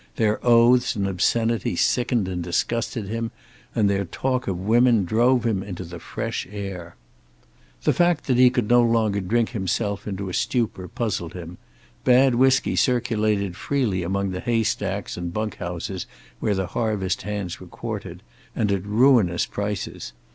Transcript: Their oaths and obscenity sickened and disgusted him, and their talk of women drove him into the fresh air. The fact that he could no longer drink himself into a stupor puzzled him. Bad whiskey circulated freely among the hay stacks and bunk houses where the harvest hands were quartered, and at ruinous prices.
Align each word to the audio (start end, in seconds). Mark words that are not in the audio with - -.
Their 0.15 0.43
oaths 0.43 0.95
and 0.95 1.07
obscenity 1.07 1.75
sickened 1.75 2.27
and 2.27 2.41
disgusted 2.41 3.07
him, 3.07 3.29
and 3.75 3.87
their 3.87 4.03
talk 4.03 4.47
of 4.47 4.57
women 4.59 5.05
drove 5.05 5.45
him 5.45 5.61
into 5.61 5.83
the 5.83 5.99
fresh 5.99 6.47
air. 6.49 6.95
The 7.83 7.93
fact 7.93 8.25
that 8.25 8.37
he 8.39 8.49
could 8.49 8.67
no 8.67 8.81
longer 8.81 9.21
drink 9.21 9.49
himself 9.49 10.07
into 10.07 10.27
a 10.27 10.33
stupor 10.33 10.87
puzzled 10.87 11.33
him. 11.33 11.59
Bad 12.03 12.33
whiskey 12.33 12.75
circulated 12.75 13.55
freely 13.55 14.01
among 14.01 14.31
the 14.31 14.39
hay 14.39 14.63
stacks 14.63 15.17
and 15.17 15.31
bunk 15.31 15.57
houses 15.57 16.07
where 16.39 16.55
the 16.55 16.65
harvest 16.73 17.21
hands 17.21 17.59
were 17.59 17.67
quartered, 17.67 18.23
and 18.55 18.71
at 18.71 18.83
ruinous 18.83 19.45
prices. 19.45 20.13